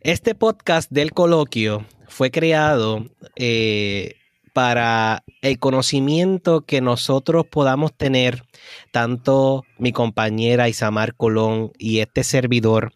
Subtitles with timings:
[0.00, 4.14] Este podcast del coloquio fue creado eh,
[4.52, 8.44] para el conocimiento que nosotros podamos tener,
[8.92, 12.92] tanto mi compañera Isamar Colón y este servidor,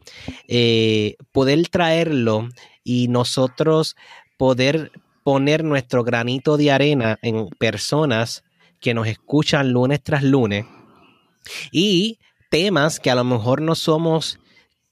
[0.46, 2.48] eh, poder traerlo
[2.84, 3.96] y nosotros
[4.36, 4.92] poder
[5.24, 8.44] poner nuestro granito de arena en personas
[8.78, 10.64] que nos escuchan lunes tras lunes
[11.72, 12.18] y
[12.50, 14.38] temas que a lo mejor no somos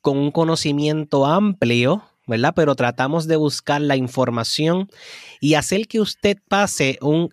[0.09, 2.55] con un conocimiento amplio, ¿verdad?
[2.57, 4.89] Pero tratamos de buscar la información
[5.39, 7.29] y hacer que usted pase un,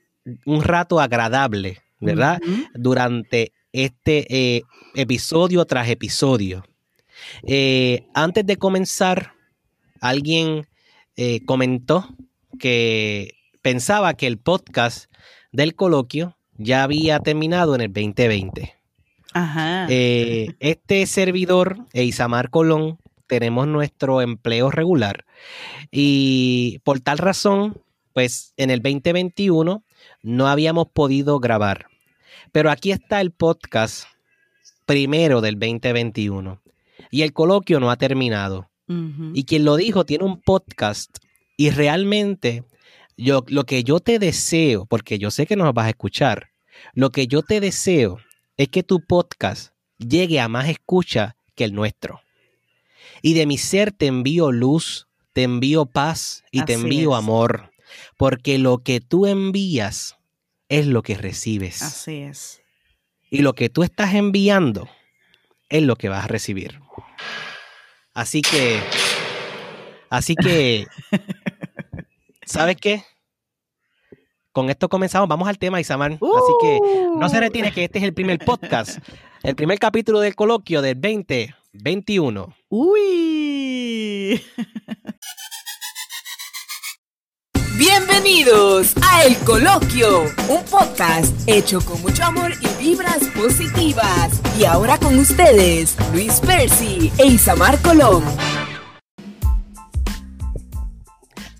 [0.46, 2.42] rato agradable, ¿verdad?
[2.74, 6.66] Durante este eh, episodio tras episodio.
[7.44, 9.32] Eh, antes de comenzar,
[10.02, 10.68] alguien
[11.16, 12.10] eh, comentó
[12.60, 15.10] que pensaba que el podcast
[15.54, 18.76] del coloquio ya había terminado en el 2020.
[19.36, 19.86] Ajá.
[19.90, 25.26] Eh, este servidor, Isamar Colón, tenemos nuestro empleo regular
[25.92, 27.82] y por tal razón,
[28.14, 29.84] pues en el 2021
[30.24, 31.88] no habíamos podido grabar.
[32.54, 34.08] Pero aquí está el podcast
[34.86, 36.62] primero del 2021
[37.12, 38.70] y el coloquio no ha terminado.
[39.34, 41.18] Y quien lo dijo tiene un podcast
[41.58, 42.64] y realmente
[43.18, 46.52] yo, lo que yo te deseo, porque yo sé que nos vas a escuchar,
[46.94, 48.20] lo que yo te deseo
[48.58, 52.22] es que tu podcast llegue a más escucha que el nuestro.
[53.22, 57.72] Y de mi ser te envío luz, te envío paz y te envío amor,
[58.18, 60.18] porque lo que tú envías
[60.70, 61.82] es lo que recibes.
[61.82, 62.62] Así es.
[63.30, 64.90] Y lo que tú estás enviando
[65.70, 66.80] es lo que vas a recibir.
[68.14, 68.82] Así que,
[70.10, 70.88] así que,
[72.46, 73.04] ¿sabes qué?
[74.56, 75.28] Con esto comenzamos.
[75.28, 76.14] Vamos al tema, Isamar.
[76.14, 76.80] Así que
[77.20, 79.00] no se retire que este es el primer podcast,
[79.44, 82.56] el primer capítulo del coloquio del 2021.
[82.70, 84.42] Uy.
[87.78, 94.42] Bienvenidos a El Coloquio, un podcast hecho con mucho amor y vibras positivas.
[94.58, 98.24] Y ahora con ustedes, Luis Percy e Isamar Colón.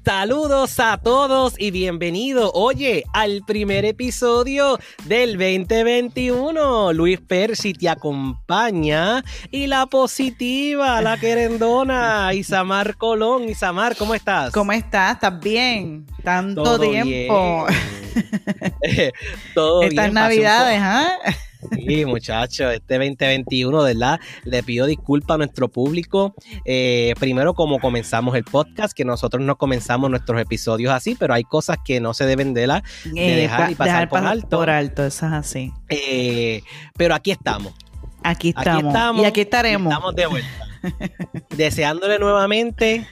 [0.06, 6.94] Saludos a todos y bienvenido, oye, al primer episodio del 2021.
[6.94, 13.50] Luis Percy te acompaña y la positiva, la querendona, Isamar Colón.
[13.50, 14.52] Isamar, ¿cómo estás?
[14.52, 15.16] ¿Cómo estás?
[15.16, 16.06] ¿Estás bien?
[16.24, 17.66] Tanto tiempo.
[19.56, 21.18] Todo Estas navidades, ¿ah?
[21.72, 24.20] Sí, muchachos, este 2021, ¿verdad?
[24.44, 26.34] Le pido disculpas a nuestro público.
[26.66, 31.44] Eh, primero, como comenzamos el podcast, que nosotros no comenzamos nuestros episodios así, pero hay
[31.44, 34.58] cosas que no se deben de, la, de dejar y pasar por alto.
[34.58, 35.72] Por alto, eso es así.
[35.90, 36.62] Eh,
[36.98, 37.74] pero aquí estamos.
[38.24, 39.22] Aquí estamos.
[39.22, 39.92] Y aquí estaremos.
[39.92, 40.50] Estamos de vuelta.
[41.56, 43.08] Deseándole nuevamente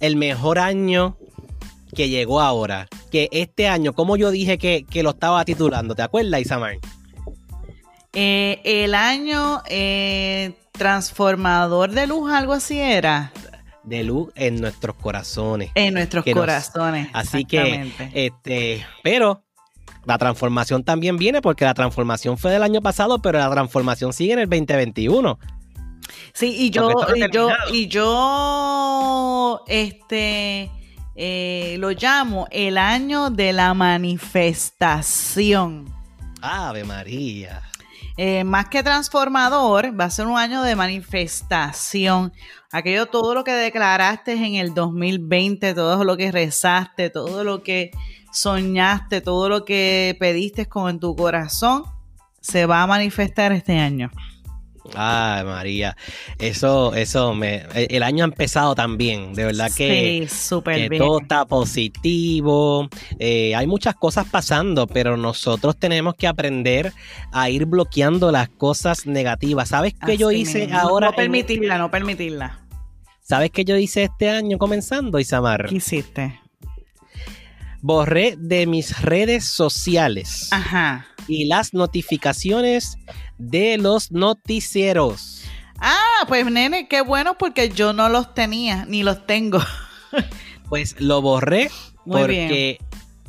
[0.00, 1.16] el mejor año
[1.94, 2.88] que llegó ahora.
[3.10, 6.78] Que este año, como yo dije que, que lo estaba titulando, ¿te acuerdas, Isamar?
[8.14, 13.32] Eh, el año eh, transformador de luz, algo así era.
[13.82, 15.70] De luz en nuestros corazones.
[15.74, 17.08] En nuestros corazones.
[17.12, 19.42] así que, este, pero
[20.04, 24.34] la transformación también viene porque la transformación fue del año pasado, pero la transformación sigue
[24.34, 25.38] en el 2021.
[26.32, 30.70] Sí, y yo, y yo, y yo, este,
[31.16, 35.92] eh, lo llamo el año de la manifestación.
[36.42, 37.62] Ave María.
[38.16, 42.32] Eh, más que transformador, va a ser un año de manifestación.
[42.70, 47.90] Aquello, todo lo que declaraste en el 2020, todo lo que rezaste, todo lo que
[48.32, 51.84] soñaste, todo lo que pediste con tu corazón,
[52.40, 54.10] se va a manifestar este año.
[54.94, 55.96] Ay, María,
[56.38, 62.88] eso, eso, me, el año ha empezado también, de verdad que, sí, todo está positivo,
[63.18, 66.92] eh, hay muchas cosas pasando, pero nosotros tenemos que aprender
[67.32, 69.70] a ir bloqueando las cosas negativas.
[69.70, 71.08] ¿Sabes qué yo hice ahora?
[71.08, 72.60] No permitirla, no permitirla.
[73.22, 75.66] ¿Sabes qué yo hice este año comenzando, Isamar?
[75.66, 76.40] ¿Qué hiciste?
[77.80, 81.06] Borré de mis redes sociales Ajá.
[81.28, 82.96] Y las notificaciones
[83.38, 85.42] de los noticieros.
[85.80, 89.60] Ah, pues nene, qué bueno porque yo no los tenía ni los tengo.
[90.68, 91.70] pues lo borré
[92.06, 92.78] porque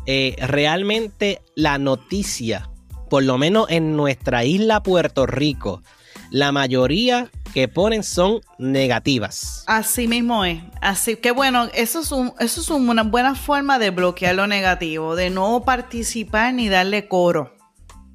[0.06, 2.70] eh, realmente la noticia,
[3.10, 5.82] por lo menos en nuestra isla Puerto Rico,
[6.30, 9.64] la mayoría que ponen son negativas.
[9.68, 10.62] Así mismo es.
[10.82, 15.30] Así que bueno, eso es, eso es una buena forma de bloquear lo negativo, de
[15.30, 17.55] no participar ni darle coro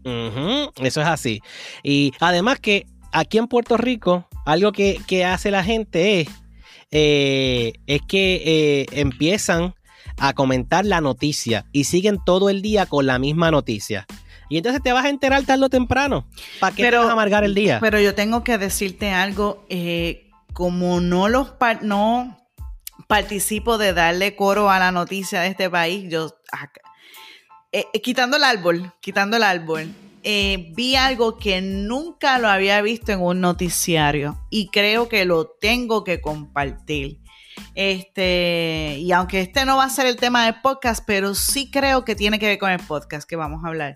[0.04, 1.40] eso es así.
[1.82, 6.28] Y además que aquí en Puerto Rico, algo que, hace la gente es
[6.92, 9.74] eh, es que eh, empiezan
[10.18, 14.06] a comentar la noticia y siguen todo el día con la misma noticia.
[14.48, 16.28] Y entonces te vas a enterar tarde o temprano.
[16.58, 17.78] ¿Para qué te vas a amargar el día?
[17.80, 19.64] Pero yo tengo que decirte algo.
[19.68, 22.36] Eh, como no los no
[23.06, 26.34] participo de darle coro a la noticia de este país, yo
[27.72, 33.10] eh, eh, quitando el árbol, quitando el árbol, vi algo que nunca lo había visto
[33.12, 37.20] en un noticiario y creo que lo tengo que compartir.
[37.74, 42.04] Este, y aunque este no va a ser el tema del podcast, pero sí creo
[42.04, 43.94] que tiene que ver con el podcast que vamos a hablar.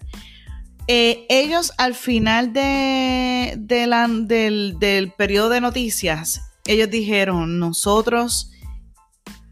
[0.87, 8.51] Eh, ellos al final de, del, del periodo de noticias, ellos dijeron, nosotros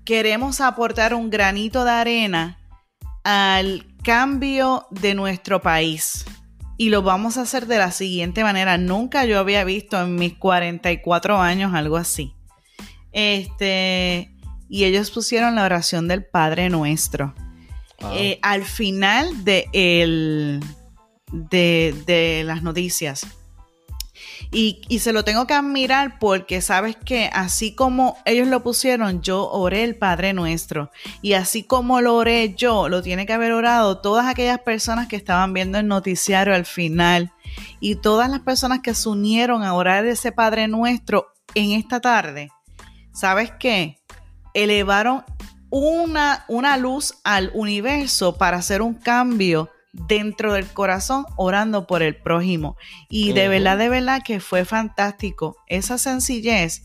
[0.04, 2.58] queremos aportar un granito de arena
[3.24, 6.24] al cambio de nuestro país.
[6.76, 8.78] Y lo vamos a hacer de la siguiente manera.
[8.78, 12.34] Nunca yo había visto en mis 44 años algo así.
[13.12, 14.34] Este,
[14.68, 17.34] y ellos pusieron la oración del Padre Nuestro.
[18.14, 19.68] Eh, al final de,
[21.30, 23.26] de, las noticias.
[24.54, 29.50] Y, se lo tengo que admirar porque sabes que así como ellos lo pusieron, yo
[29.50, 30.90] oré el Padre Nuestro.
[31.22, 35.16] Y así como lo oré yo, lo tiene que haber orado todas aquellas personas que
[35.16, 37.32] estaban viendo el noticiario al final.
[37.80, 42.50] Y todas las personas que se unieron a orar ese Padre Nuestro en esta tarde
[43.12, 44.00] ¿sabes qué?
[44.54, 45.24] Elevaron
[45.70, 52.16] una, una luz al universo para hacer un cambio dentro del corazón orando por el
[52.16, 52.76] prójimo.
[53.08, 56.82] Y de verdad, de verdad que fue fantástico esa sencillez,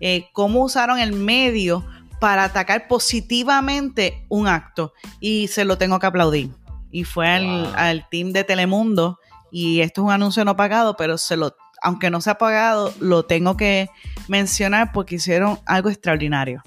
[0.00, 1.84] eh, cómo usaron el medio
[2.20, 4.92] para atacar positivamente un acto.
[5.20, 6.50] Y se lo tengo que aplaudir.
[6.90, 9.18] Y fue al, al, team de Telemundo.
[9.50, 12.92] Y esto es un anuncio no pagado, pero se lo aunque no se ha pagado,
[13.00, 13.88] lo tengo que
[14.28, 16.62] mencionar porque hicieron algo extraordinario.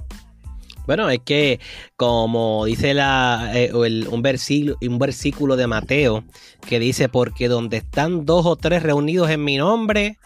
[0.86, 1.60] Bueno, es que
[1.96, 6.24] como dice la, eh, un, versículo, un versículo de Mateo
[6.68, 10.18] que dice, porque donde están dos o tres reunidos en mi nombre,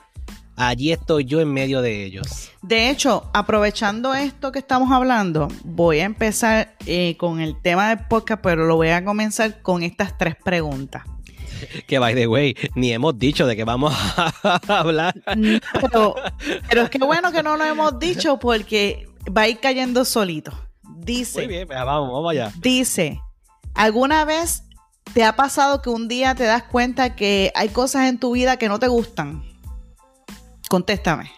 [0.56, 2.52] allí estoy yo en medio de ellos.
[2.62, 8.06] De hecho, aprovechando esto que estamos hablando, voy a empezar eh, con el tema del
[8.08, 11.04] podcast, pero lo voy a comenzar con estas tres preguntas.
[11.88, 15.14] que by the way, ni hemos dicho de qué vamos a hablar.
[15.82, 16.16] Pero,
[16.70, 20.52] es que bueno que no lo hemos dicho porque va a ir cayendo solito.
[20.98, 21.40] Dice.
[21.40, 22.52] Muy bien, vamos, vamos allá.
[22.60, 23.20] Dice,
[23.74, 24.64] ¿alguna vez
[25.14, 28.58] te ha pasado que un día te das cuenta que hay cosas en tu vida
[28.58, 29.44] que no te gustan?
[30.70, 31.32] Contéstame.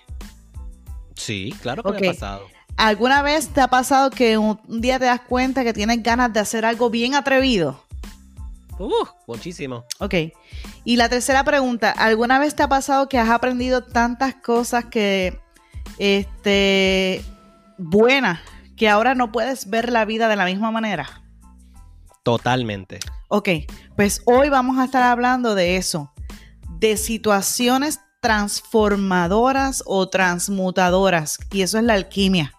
[1.15, 2.47] Sí, claro que me ha pasado.
[2.77, 6.39] ¿Alguna vez te ha pasado que un, día te das cuenta que tienes ganas de
[6.39, 7.83] hacer algo bien atrevido?
[8.79, 9.83] Uh, muchísimo.
[9.99, 10.15] Ok.
[10.85, 15.37] Y la tercera pregunta, ¿alguna vez te ha pasado que has aprendido tantas cosas que,
[15.97, 17.21] este,
[17.79, 18.39] buenas,
[18.75, 21.23] que ahora no puedes ver la vida de la misma manera?
[22.23, 22.99] Totalmente.
[23.29, 23.49] Ok,
[23.95, 26.11] pues hoy vamos a estar hablando de eso,
[26.79, 32.53] de situaciones transformadoras o transmutadoras, y eso es la alquimia.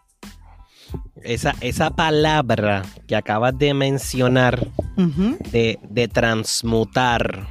[1.22, 7.46] Esa, esa palabra que acabas de mencionar, de, transmutar,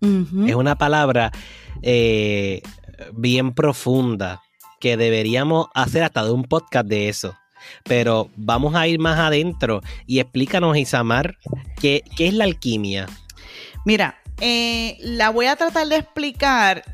[0.00, 1.32] es una palabra
[1.82, 2.62] eh,
[3.12, 4.40] bien profunda
[4.80, 7.36] que deberíamos hacer hasta de un podcast de eso.
[7.84, 11.36] Pero vamos a ir más adentro y explícanos, Isamar,
[11.80, 13.06] qué, qué es la alquimia.
[13.84, 16.84] Mira, eh, la voy a tratar de explicar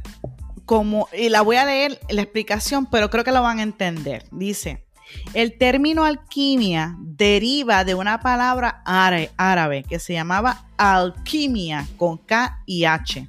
[0.64, 4.25] como, y la voy a leer la explicación, pero creo que lo van a entender.
[4.30, 4.87] Dice,
[5.35, 12.85] el término alquimia deriva de una palabra árabe que se llamaba alquimia con K y
[12.85, 13.28] H.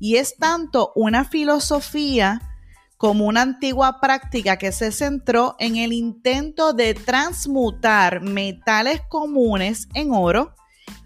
[0.00, 2.40] Y es tanto una filosofía
[2.98, 10.10] como una antigua práctica que se centró en el intento de transmutar metales comunes en
[10.10, 10.54] oro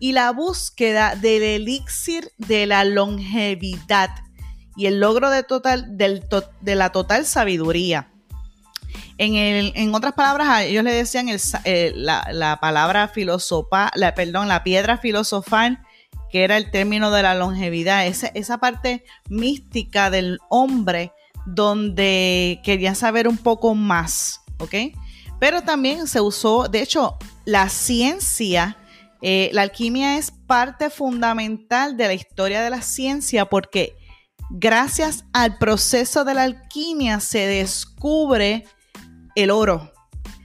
[0.01, 4.11] y la búsqueda del elixir de la longevidad
[4.75, 8.09] y el logro de, total, de la total sabiduría.
[9.19, 15.81] En, otras palabras, ellos le decían eh, la, palabra filosofa, la, perdón, la piedra filosofal,
[16.31, 21.13] que era el término de la longevidad, esa, esa parte mística del hombre
[21.47, 24.75] donde quería saber un poco más, ¿ok?
[25.41, 28.77] Pero también se usó, de hecho, la ciencia,
[29.23, 33.95] eh, la alquimia es parte fundamental de la historia de la ciencia porque
[34.51, 38.65] gracias al proceso de la alquimia se descubre
[39.35, 39.93] el oro,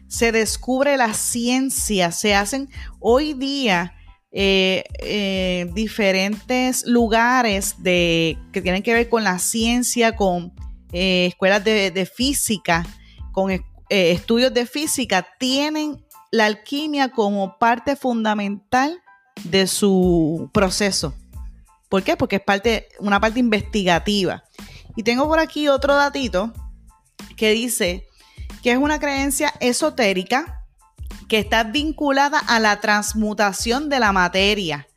[0.08, 3.94] se descubre la ciencia, se hacen hoy día
[4.32, 10.54] eh, eh, diferentes lugares de, que tienen que ver con la ciencia, con
[10.92, 12.86] eh, escuelas de, física,
[13.32, 19.02] con eh, estudios de física tienen la alquimia como parte fundamental
[19.44, 21.14] de su proceso.
[21.90, 22.18] ¿Por qué?
[22.18, 24.44] Porque es parte, una parte investigativa.
[24.96, 26.54] Y tengo por aquí otro datito
[27.36, 28.08] que dice
[28.62, 30.66] que es una creencia esotérica
[31.28, 34.88] que está vinculada a la transmutación de la materia.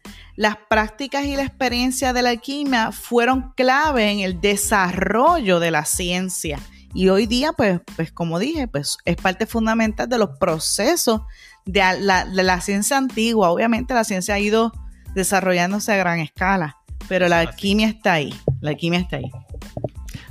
[0.41, 5.85] Las prácticas y la experiencia de la alquimia fueron clave en el desarrollo de la
[5.85, 6.59] ciencia.
[6.95, 11.21] Y hoy día, pues, pues como dije, pues es parte fundamental de los procesos
[11.67, 13.51] de la, de la ciencia antigua.
[13.51, 14.73] Obviamente la ciencia ha ido
[15.15, 18.35] desarrollándose a gran escala, pero la alquimia está ahí.
[18.63, 19.31] La alquimia está ahí.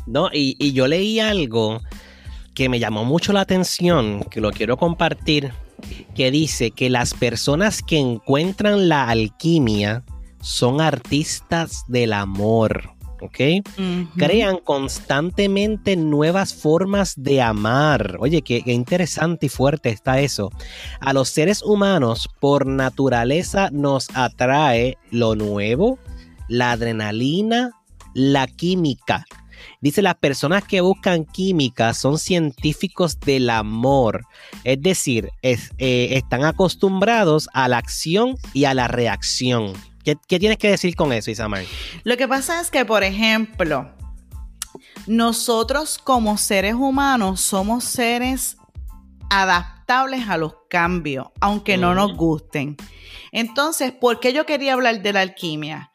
[0.08, 1.82] No, y, y yo leí algo
[2.56, 5.54] que me llamó mucho la atención, que lo quiero compartir,
[6.16, 10.04] que dice que las personas que encuentran la alquimia
[10.42, 13.00] son artistas del amor.
[13.22, 13.38] ¿ok?
[14.18, 18.18] Crean constantemente nuevas formas de amar.
[18.20, 20.52] Oye, qué, qué, interesante y fuerte está eso.
[21.00, 26.00] A los seres humanos, por naturaleza, nos atrae lo nuevo,
[26.48, 27.72] la adrenalina,
[28.14, 29.26] la química.
[29.82, 34.26] Dice, las personas que buscan química son científicos del amor,
[34.64, 39.74] es decir, es, eh, están acostumbrados a la acción y a la reacción.
[40.04, 41.64] ¿Qué, ¿Qué, tienes que decir con eso, Isamar?
[42.04, 43.90] Lo que pasa es que, por ejemplo,
[45.08, 48.58] nosotros como seres humanos somos seres
[49.30, 52.78] adaptables a los cambios, aunque no nos gusten.
[53.32, 55.89] Entonces, ¿por qué yo quería hablar de la alquimia?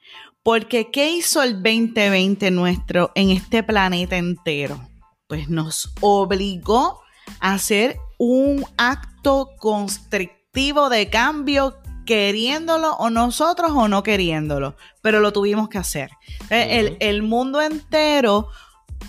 [0.45, 4.79] Porque ¿qué hizo el 2020 nuestro en este planeta entero?
[5.27, 7.01] Pues nos obligó
[7.41, 15.33] a hacer un acto constrictivo de cambio queriéndolo o nosotros o no queriéndolo, pero lo
[15.33, 16.11] tuvimos que hacer.
[16.13, 16.67] Uh -huh.
[16.69, 18.49] el, el, mundo entero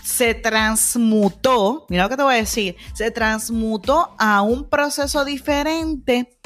[0.01, 6.39] se transmutó, mira lo que te voy a decir, se transmutó a un proceso diferente,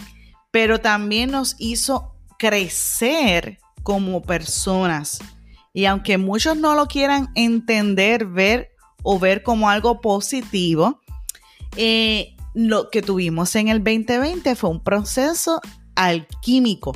[0.50, 5.18] pero también nos hizo crecer como personas.
[5.74, 8.70] Y aunque muchos no lo quieran entender, ver
[9.02, 11.02] o ver como algo positivo,
[11.76, 15.60] eh, lo que tuvimos en el 2020 fue un proceso
[15.96, 16.92] alquímico,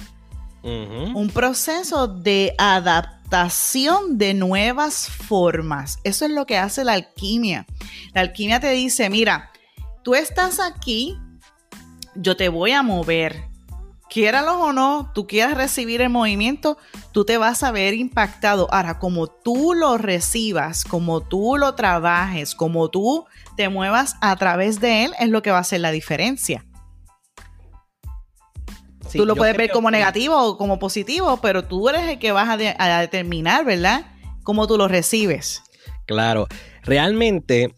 [0.62, 1.16] uh -huh.
[1.16, 5.98] un proceso de adaptación de nuevas formas.
[6.04, 7.66] Eso es lo que hace la alquimia.
[8.14, 9.50] La alquimia te dice, mira,
[10.04, 11.18] tú estás aquí,
[12.14, 13.52] yo te voy a mover,
[14.10, 16.78] quiéralo o no, tú quieras recibir el movimiento,
[17.12, 18.68] tú te vas a ver impactado.
[18.72, 24.80] Ahora, como tú lo recibas, como tú lo trabajes, como tú te muevas a través
[24.80, 26.66] de él, es lo que va a hacer la diferencia.
[29.08, 29.98] Sí, tú lo puedes ver como que...
[29.98, 34.06] negativo o como positivo, pero tú eres el que vas a, de a determinar, ¿verdad?
[34.44, 35.62] Cómo tú lo recibes.
[36.06, 36.48] Claro,
[36.84, 37.74] realmente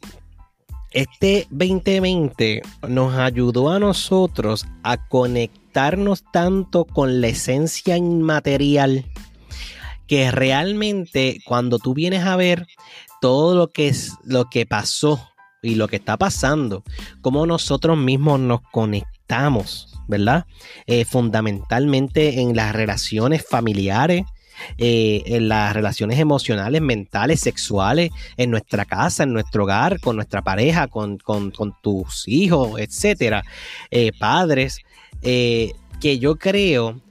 [0.91, 4.95] este 2020 nos ayudó a nosotros a
[6.31, 9.05] tanto con la esencia inmaterial
[10.07, 12.67] que realmente cuando tú vienes a ver
[13.19, 15.19] todo lo que es lo que pasó
[15.61, 16.83] y lo que está pasando,
[17.21, 20.45] cómo nosotros mismos nos conectamos, ¿verdad?
[20.85, 24.23] Eh, fundamentalmente en las relaciones familiares,
[24.77, 30.41] eh, en las relaciones emocionales, mentales, sexuales, en nuestra casa, en nuestro hogar, con nuestra
[30.41, 33.43] pareja, con, con, con tus hijos, etcétera,
[33.91, 34.79] eh, padres,
[35.21, 37.01] eh, que yo creo,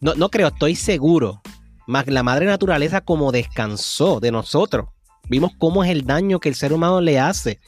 [0.00, 1.42] no, no creo, estoy seguro,
[1.86, 4.88] más la madre naturaleza como descansó de nosotros.
[5.28, 7.60] Vimos cómo es el daño que el ser humano le hace.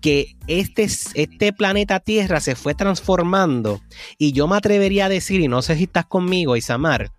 [0.00, 3.80] Que este, este planeta Tierra se fue transformando.
[4.18, 7.12] Y yo me atrevería a decir, y no sé si estás conmigo, Isamar,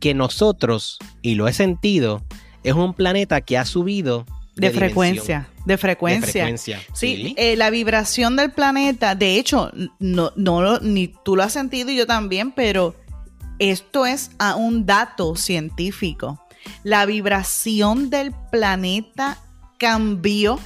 [0.00, 2.22] que nosotros, y lo he sentido,
[2.62, 4.26] es un planeta que ha subido
[4.56, 6.26] de, de frecuencia, de frecuencia.
[6.26, 6.78] De frecuencia.
[6.92, 7.34] Sí, sí.
[7.36, 11.96] Eh, la vibración del planeta, de hecho, no, no, ni tú lo has sentido y
[11.96, 12.94] yo también, pero
[13.58, 16.40] esto es a un dato científico.
[16.82, 19.38] La vibración del planeta
[19.78, 20.58] cambió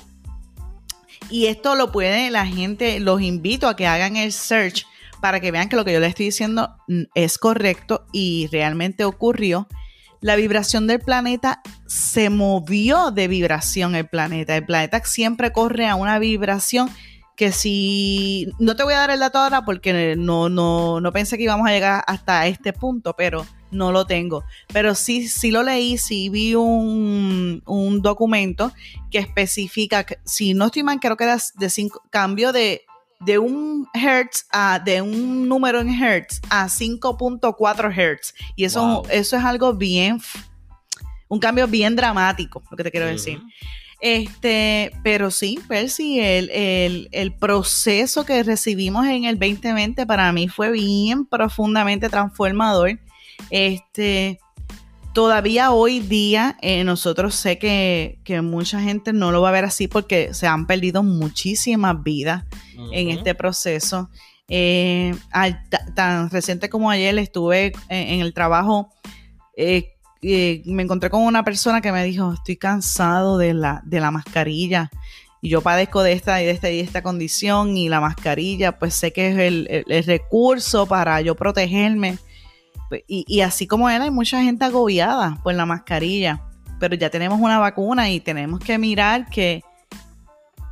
[1.31, 4.87] y esto lo puede la gente, los invito a que hagan el search
[5.21, 6.77] para que vean que lo que yo les estoy diciendo
[7.15, 9.69] es correcto y realmente ocurrió.
[10.21, 14.57] La vibración del planeta se movió de vibración el planeta.
[14.57, 16.91] El planeta siempre corre a una vibración
[17.37, 21.37] que si no te voy a dar el dato ahora porque no, no, no pensé
[21.39, 24.43] que íbamos a llegar hasta este punto, pero no lo tengo.
[24.73, 28.73] Pero sí, sí lo leí, sí vi un, un documento
[29.11, 32.83] que especifica, si no estoy mal, creo que era de cinco, cambio de
[33.21, 39.07] de un hertz a de un número en hertz a 5.4 hertz y eso, wow.
[39.11, 40.21] eso es algo bien
[41.29, 43.13] un cambio bien dramático lo que te quiero uh -huh.
[43.13, 43.41] decir
[44.01, 50.47] Este, pero sí, Percy, el, el, el, proceso que recibimos en el 2020 para mí
[50.47, 53.01] fue bien profundamente transformador.
[53.51, 54.39] Este,
[55.13, 59.65] todavía hoy día eh, nosotros sé que, que, mucha gente no lo va a ver
[59.65, 62.45] así porque se han perdido muchísimas vidas
[62.93, 64.11] en este proceso.
[64.49, 65.15] Eh,
[65.95, 68.91] tan reciente como ayer estuve en, el trabajo,
[69.57, 74.11] eh, me encontré con una persona que me dijo, estoy cansado de la, de la
[74.11, 74.91] mascarilla.
[75.41, 78.95] Y yo padezco de esta y de esta y esta condición y la mascarilla pues
[78.95, 82.19] sé que es el, el recurso para yo protegerme
[82.89, 86.43] pues, y, así como él, hay mucha gente agobiada por la mascarilla,
[86.81, 89.63] pero ya tenemos una vacuna y tenemos que mirar que,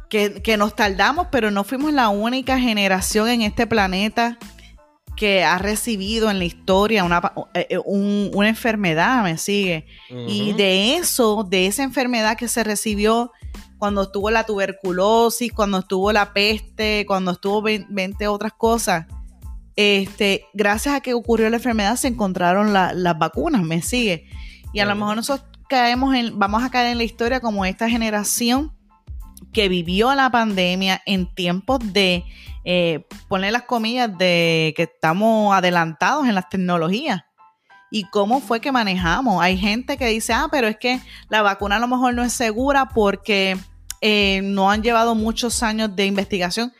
[0.08, 4.38] que, nos tardamos, pero no fuimos la única generación en este planeta
[5.16, 9.86] que ha recibido en la historia una, eh, eh, una enfermedad, me sigue.
[10.28, 13.32] Y de eso, de esa enfermedad que se recibió
[13.78, 19.06] cuando estuvo la tuberculosis, cuando estuvo la peste, cuando estuvo 20 otras cosas,
[19.74, 24.26] este, gracias a que ocurrió la enfermedad se encontraron las vacunas, me sigue.
[24.72, 27.88] Y a lo mejor nosotros caemos en, vamos a caer en la historia como esta
[27.88, 28.75] generación
[29.52, 32.24] que vivió la pandemia en tiempos de,
[32.64, 37.22] eh, poner las comillas, de que estamos adelantados en las tecnologías.
[37.90, 39.42] ¿Y cómo fue que manejamos?
[39.42, 42.32] Hay gente que dice, ah, pero es que la vacuna a lo mejor no es
[42.32, 43.56] segura porque
[44.00, 46.72] eh, no han llevado muchos años de investigación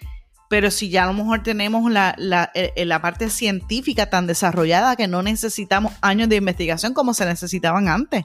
[0.49, 4.97] pero si ya a lo mejor tenemos la, la, eh, la, parte científica tan desarrollada
[4.97, 8.25] que no necesitamos años de investigación como se necesitaban antes.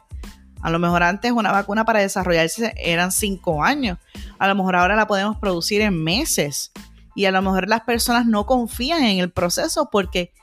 [0.62, 3.98] A lo mejor antes una vacuna para desarrollarse eran cinco años.
[4.40, 6.72] A lo mejor ahora la podemos producir en meses.
[7.16, 10.34] Y a lo mejor las personas no confían en el proceso porque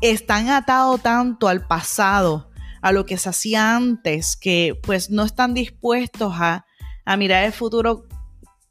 [0.00, 2.50] están atados tanto al pasado,
[2.82, 6.66] a lo que se hacía antes, que pues no están dispuestos a,
[7.04, 8.06] a mirar el futuro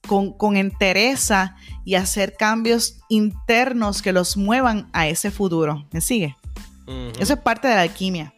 [0.08, 5.88] con, con entereza y hacer cambios internos que los muevan a ese futuro.
[5.92, 6.38] ¿Me sigue?
[7.20, 8.35] Eso es parte de la alquimia.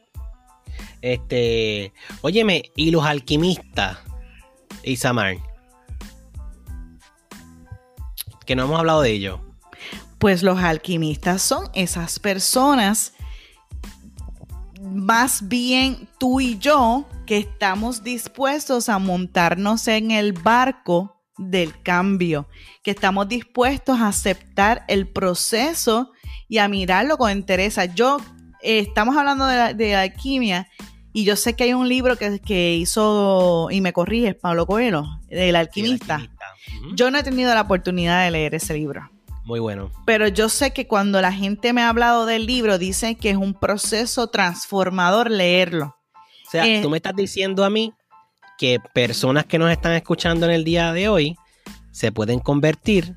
[1.01, 3.99] Este, óyeme, ¿y los alquimistas,
[4.83, 5.37] Isamar?
[8.45, 9.39] Que no hemos hablado de ellos.
[10.17, 13.13] Pues los alquimistas son esas personas,
[14.81, 22.47] más bien tú y yo, que estamos dispuestos a montarnos en el barco del cambio,
[22.83, 26.11] que estamos dispuestos a aceptar el proceso
[26.47, 27.77] y a mirarlo con interés.
[27.93, 28.17] Yo,
[28.67, 30.67] eh, estamos hablando de, alquimia
[31.13, 35.05] y yo sé que hay un libro que, que hizo, y me corrige Pablo Coelho,
[35.29, 36.29] del alquimista.
[36.93, 39.09] Yo no he tenido la oportunidad de leer ese libro.
[39.45, 39.89] Muy bueno.
[40.05, 43.37] Pero yo sé que cuando la gente me ha hablado del libro, dicen que es
[43.37, 45.95] un proceso transformador leerlo.
[46.45, 47.93] O sea, eh, tú me estás diciendo a mí
[48.57, 51.37] que personas que nos están escuchando en el día de hoy
[51.91, 53.15] se pueden convertir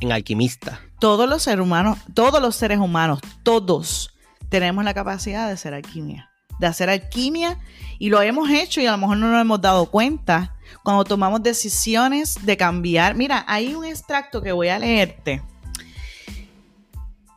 [0.00, 0.78] en alquimistas.
[1.00, 4.11] Todos los seres humanos, todos los seres humanos, todos
[4.52, 7.58] tenemos la capacidad de hacer alquimia, de hacer alquimia
[7.98, 11.42] y lo hemos hecho y a lo mejor no nos hemos dado cuenta cuando tomamos
[11.42, 13.14] decisiones de cambiar.
[13.14, 15.42] Mira, hay un extracto que voy a leerte.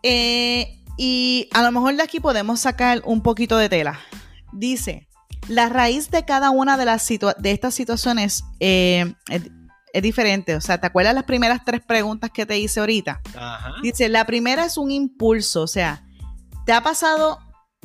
[0.03, 3.97] Eh, y a lo mejor de aquí podemos sacar un poquito de tela.
[4.51, 5.07] Dice,
[5.47, 10.53] la raíz de cada una de, las de estas situaciones eh, es, diferente.
[10.57, 13.21] O sea, ¿te acuerdas las primeras tres preguntas que te hice ahorita?
[13.81, 15.61] Dice, la primera es un impulso.
[15.61, 16.04] O sea,
[16.65, 17.39] ¿te ha pasado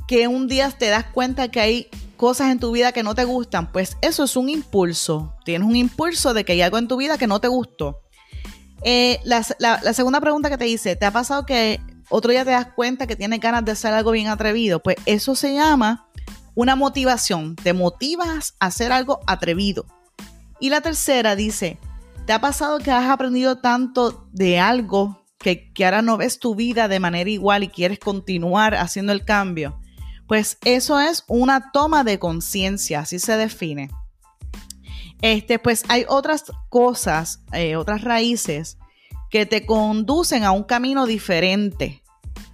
[0.09, 3.25] que un día te das cuenta que hay cosas en tu vida que no te
[3.25, 3.71] gustan?
[3.71, 5.35] Pues eso es un impulso.
[5.45, 8.01] Tienes un impulso de que hay algo en tu vida que no te gustó.
[8.83, 12.51] Eh, la, la segunda pregunta que te hice, ¿te ha pasado que otro día te
[12.51, 14.83] das cuenta que tienes ganas de hacer algo bien atrevido?
[14.83, 16.09] Pues eso se llama
[16.55, 19.85] una motivación, te motivas a hacer algo atrevido.
[20.59, 21.79] Y la tercera dice,
[22.27, 26.55] ¿te ha pasado que has aprendido tanto de algo que, que ahora no ves tu
[26.55, 29.81] vida de manera igual y quieres continuar haciendo el cambio?
[30.29, 33.91] Pues eso es una toma de conciencia, así se define.
[35.23, 38.79] Este, pues hay otras cosas, eh, otras raíces
[39.31, 42.03] que te conducen a un camino diferente.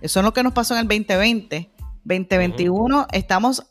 [0.01, 1.71] Eso es lo que nos pasó en el 2020.
[2.05, 3.67] 2021 estamos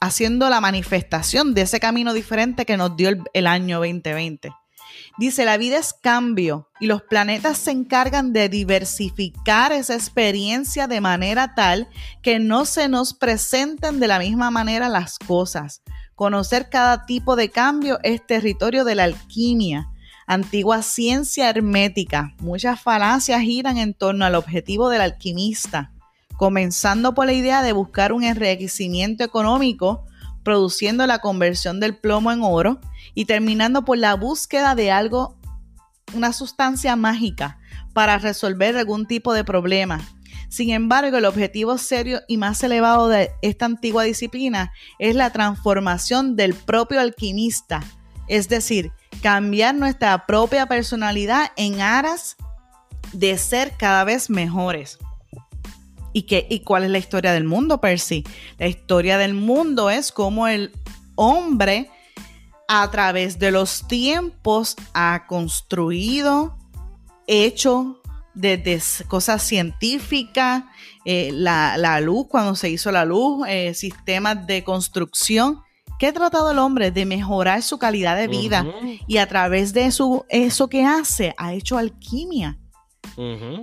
[0.00, 4.50] haciendo la manifestación de ese camino diferente que nos dio el, año 2020.
[5.18, 11.00] Dice, la vida es cambio y los planetas se encargan de diversificar esa experiencia de
[11.00, 11.88] manera tal
[12.22, 15.82] que no se nos presenten de la misma manera las cosas.
[16.14, 19.88] Conocer cada tipo de cambio es territorio de la alquimia,
[20.26, 22.34] antigua ciencia hermética.
[22.38, 25.92] Muchas falacias giran en torno al objetivo del alquimista
[26.38, 30.04] comenzando por la idea de buscar un enriquecimiento económico
[30.48, 32.80] produciendo la conversión del plomo en oro
[33.12, 35.36] y terminando por la búsqueda de algo,
[36.14, 37.58] una sustancia mágica
[37.92, 40.00] para resolver algún tipo de problema.
[40.48, 46.34] Sin embargo, el objetivo serio y más elevado de esta antigua disciplina es la transformación
[46.34, 47.84] del propio alquimista,
[48.26, 48.90] es decir,
[49.22, 52.38] cambiar nuestra propia personalidad en aras
[53.12, 54.98] de ser cada vez mejores.
[56.18, 58.24] ¿Y, qué, ¿Y cuál es la historia del mundo, Percy?
[58.58, 60.72] La historia del mundo es como el
[61.14, 61.88] hombre
[62.66, 66.58] a través de los tiempos ha construido,
[67.28, 68.02] hecho
[68.34, 70.64] desde cosas científicas,
[71.04, 75.60] eh, la, luz, cuando se hizo la luz, eh, sistemas de construcción.
[76.00, 76.90] ¿Qué ha tratado el hombre?
[76.90, 78.66] De mejorar su calidad de vida.
[79.06, 82.58] Y a través de eso, eso que hace, ha hecho alquimia.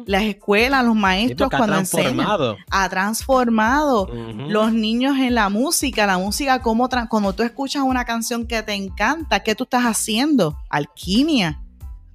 [0.06, 2.28] Las escuelas, los maestros cuando enseñan,
[2.70, 8.48] ha transformado los niños en la música, la música como cuando tú escuchas una canción
[8.48, 10.58] que te encanta, ¿qué tú estás haciendo?
[10.70, 11.62] Alquimia.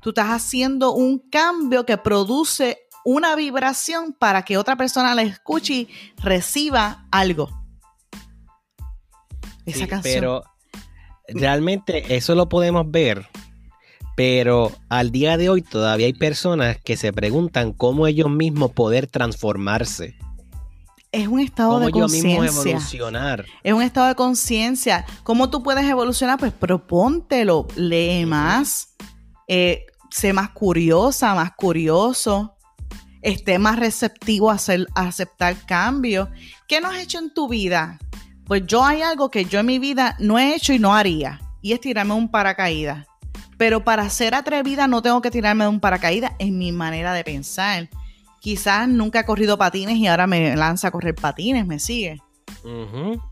[0.00, 5.74] Tú estás haciendo un cambio que produce una vibración para que otra persona la escuche
[5.74, 5.88] y
[6.22, 7.48] reciba algo.
[9.64, 10.14] Esa canción.
[10.14, 10.42] Pero
[11.28, 13.28] realmente eso lo podemos ver
[14.16, 19.06] pero al día de hoy todavía hay personas que se preguntan cómo ellos mismos poder
[19.06, 20.16] transformarse.
[21.12, 22.78] Es un estado de conciencia.
[23.64, 25.04] Es un estado de conciencia.
[25.24, 26.38] ¿Cómo tú puedes evolucionar?
[26.38, 28.94] Pues propóntelo, lee más,
[29.48, 32.54] eh, sé más curiosa, más curioso,
[33.22, 34.58] esté más receptivo a,
[34.94, 36.28] a aceptar cambios.
[36.68, 37.98] ¿Qué no has hecho en tu vida?
[38.44, 41.40] Pues yo hay algo que yo en mi vida no he hecho y no haría,
[41.60, 43.06] y es tirarme un paracaídas.
[43.60, 47.22] Pero para ser atrevida no tengo que tirarme de un paracaídas en mi manera de
[47.24, 47.90] pensar.
[48.40, 52.22] Quizás nunca he corrido patines y ahora me lanza a correr patines, me sigue.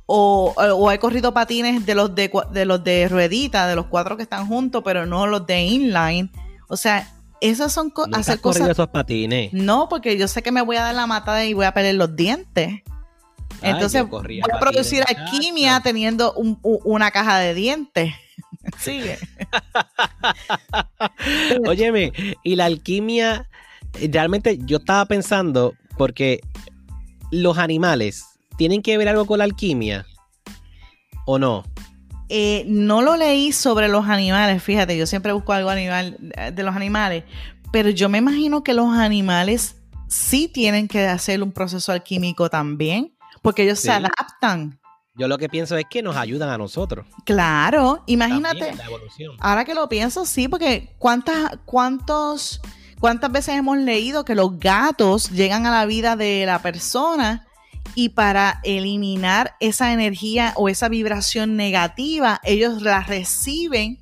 [0.05, 4.23] o, he corrido patines de los de, de los de ruedita, de los cuatro que
[4.23, 6.31] están juntos, pero no los de inline.
[6.69, 7.11] O sea,
[7.41, 8.69] esas son ¿No hacer cosas.
[8.69, 9.55] esos patines?
[9.55, 11.95] No, porque yo sé que me voy a dar la matada y voy a perder
[11.95, 12.83] los dientes.
[13.63, 18.13] Entonces voy a producir alquimia teniendo una caja de dientes.
[18.79, 19.19] Sigue.
[21.67, 23.49] Óyeme, y la alquimia,
[24.13, 26.41] realmente yo estaba pensando, porque
[27.31, 28.25] los animales,
[28.57, 30.07] ¿tienen que ver algo con la alquimia?
[31.27, 31.65] ¿O no?
[32.29, 36.77] Eh, no lo leí sobre los animales, fíjate, yo siempre busco algo animal, de los
[36.77, 37.25] animales,
[37.73, 39.77] pero yo me imagino que los animales
[40.09, 44.78] sí tienen que hacer un proceso alquímico también, porque ellos se adaptan.
[45.19, 47.05] Yo lo que pienso es que nos ayudan a nosotros.
[47.25, 48.73] Claro, imagínate.
[49.41, 52.61] Ahora que lo pienso, sí, porque cuántas, cuántos,
[53.01, 57.49] cuántas veces hemos leído que los gatos llegan a la vida de la persona
[57.97, 63.99] y para eliminar esa energía o esa vibración negativa, ellos la reciben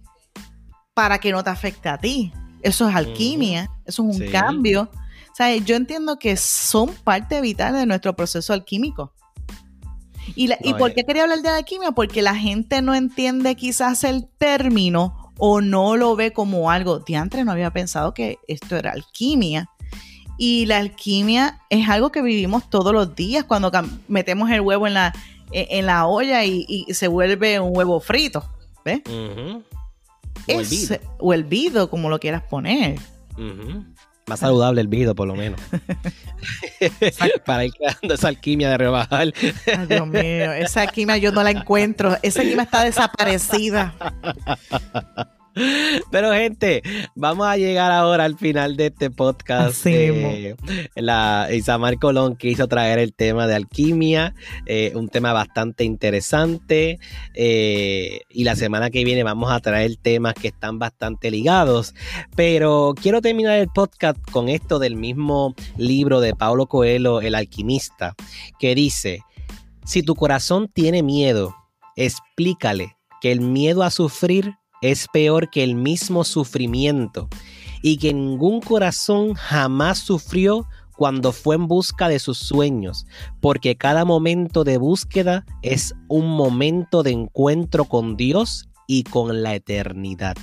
[0.92, 2.30] para que no te afecte a ti.
[2.60, 4.90] Eso es alquimia, eso es un cambio.
[4.92, 9.14] O sea, yo entiendo que son parte vital de nuestro proceso alquímico.
[10.34, 11.92] ¿Y, por qué quería hablar de alquimia?
[11.92, 16.98] Porque la gente no entiende quizás el término o no lo ve como algo.
[17.00, 19.70] Diantre no había pensado que esto era alquimia.
[20.38, 23.70] Y la alquimia es algo que vivimos todos los días cuando
[24.08, 25.14] metemos el huevo en la,
[25.50, 28.44] e, en la olla y, se vuelve un huevo frito.
[28.84, 29.00] ¿Ves?
[31.18, 32.98] o, el vido, como lo quieras poner.
[34.28, 35.60] Más saludable el vido, por lo menos.
[37.44, 39.32] Para ir creando esa alquimia de rebajar.
[39.66, 42.16] Ay, Dios mío, esa alquimia yo no la encuentro.
[42.22, 43.94] Esa alquimia está desaparecida.
[46.10, 46.82] Pero gente,
[47.14, 49.86] vamos a llegar ahora al final de este podcast.
[49.86, 50.54] Eh,
[50.94, 54.34] la Isamar Colón quiso traer el tema de alquimia,
[54.66, 56.98] eh, un tema bastante interesante.
[57.34, 61.94] Eh, y la semana que viene vamos a traer temas que están bastante ligados.
[62.34, 68.14] Pero quiero terminar el podcast con esto del mismo libro de Paulo Coelho, El alquimista,
[68.58, 69.22] que dice,
[69.86, 71.56] si tu corazón tiene miedo,
[71.96, 77.28] explícale que el miedo a sufrir es peor que el mismo sufrimiento
[77.82, 83.06] y que ningún corazón jamás sufrió cuando fue en busca de sus sueños,
[83.40, 89.54] porque cada momento de búsqueda es un momento de encuentro con Dios y con la
[89.54, 90.36] eternidad.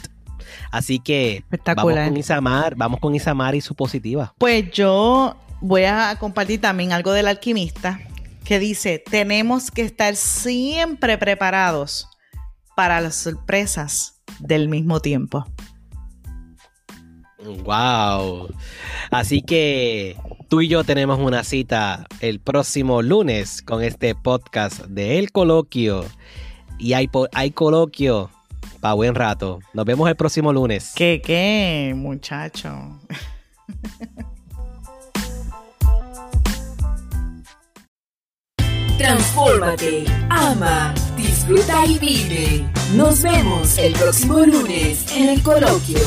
[0.71, 1.43] Así que
[1.75, 4.33] vamos con Isamar, vamos con Isamar y su positiva.
[4.37, 7.99] Pues yo voy a compartir también algo del alquimista
[8.43, 12.09] que dice, tenemos que estar siempre preparados
[12.75, 15.45] para las sorpresas del mismo tiempo.
[17.63, 18.53] Wow.
[19.11, 20.15] Así que
[20.49, 26.05] tú y yo tenemos una cita el próximo lunes con este podcast de El Coloquio.
[26.79, 28.29] y hay, hay coloquio
[28.79, 29.59] para buen rato.
[29.73, 30.93] Nos vemos el próximo lunes.
[30.95, 32.99] ¿Qué, qué, muchacho?
[39.03, 42.65] Transfórmate, ama, disfruta y vive.
[42.95, 45.99] Nos vemos el próximo lunes en el coloquio.